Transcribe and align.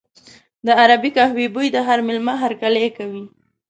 د 0.65 0.67
عربي 0.81 1.09
قهوې 1.17 1.45
بوی 1.53 1.67
د 1.71 1.77
هر 1.87 1.99
مېلمه 2.07 2.33
هرکلی 2.43 2.87
کوي. 2.97 3.23